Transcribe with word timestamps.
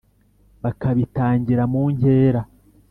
Bakabitangira 0.63 1.63
mu 1.71 1.83
nkera 1.95 2.41